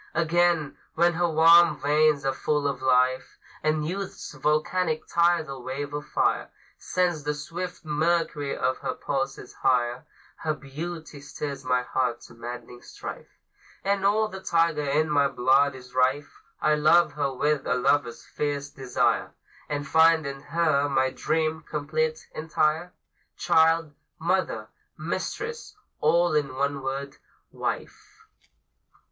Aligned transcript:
Again, 0.15 0.79
when 0.95 1.13
her 1.13 1.29
warm 1.29 1.79
veins 1.79 2.25
are 2.25 2.33
full 2.33 2.67
of 2.67 2.81
life, 2.81 3.37
And 3.61 3.85
youth's 3.85 4.33
volcanic 4.33 5.05
tidal 5.05 5.61
wave 5.61 5.93
of 5.93 6.07
fire 6.07 6.49
Sends 6.79 7.23
the 7.23 7.35
swift 7.35 7.85
mercury 7.85 8.57
of 8.57 8.79
her 8.79 8.95
pulses 8.95 9.53
higher, 9.53 10.03
Her 10.37 10.55
beauty 10.55 11.21
stirs 11.21 11.63
my 11.63 11.83
heart 11.83 12.21
to 12.21 12.33
maddening 12.33 12.81
strife, 12.81 13.27
And 13.83 14.03
all 14.03 14.27
the 14.27 14.39
tiger 14.39 14.81
in 14.81 15.07
my 15.07 15.27
blood 15.27 15.75
is 15.75 15.93
rife; 15.93 16.41
I 16.59 16.73
love 16.73 17.11
her 17.13 17.31
with 17.31 17.67
a 17.67 17.75
lover's 17.75 18.25
fierce 18.25 18.71
desire, 18.71 19.29
And 19.69 19.87
find 19.87 20.25
in 20.25 20.41
her 20.41 20.89
my 20.89 21.11
dream, 21.11 21.61
complete, 21.69 22.27
entire, 22.33 22.91
Child, 23.37 23.93
Mother, 24.17 24.69
Mistress 24.97 25.75
all 25.99 26.33
in 26.33 26.55
one 26.55 26.81
word 26.81 27.17
Wife. 27.51 28.25